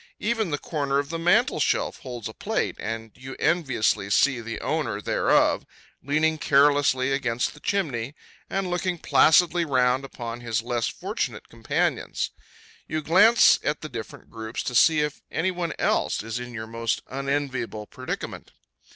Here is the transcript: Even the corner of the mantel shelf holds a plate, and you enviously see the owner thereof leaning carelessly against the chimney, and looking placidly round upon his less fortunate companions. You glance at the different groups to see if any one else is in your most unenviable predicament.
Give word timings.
Even 0.17 0.49
the 0.49 0.57
corner 0.57 0.97
of 0.97 1.11
the 1.11 1.19
mantel 1.19 1.59
shelf 1.59 1.99
holds 1.99 2.27
a 2.27 2.33
plate, 2.33 2.75
and 2.79 3.11
you 3.13 3.35
enviously 3.39 4.09
see 4.09 4.41
the 4.41 4.59
owner 4.59 4.99
thereof 4.99 5.63
leaning 6.01 6.39
carelessly 6.39 7.11
against 7.11 7.53
the 7.53 7.59
chimney, 7.59 8.15
and 8.49 8.67
looking 8.67 8.97
placidly 8.97 9.63
round 9.63 10.03
upon 10.03 10.41
his 10.41 10.63
less 10.63 10.87
fortunate 10.87 11.49
companions. 11.49 12.31
You 12.87 13.03
glance 13.03 13.59
at 13.63 13.81
the 13.81 13.89
different 13.89 14.31
groups 14.31 14.63
to 14.63 14.73
see 14.73 15.01
if 15.01 15.21
any 15.29 15.51
one 15.51 15.73
else 15.77 16.23
is 16.23 16.39
in 16.39 16.51
your 16.51 16.65
most 16.65 17.03
unenviable 17.05 17.85
predicament. 17.85 18.49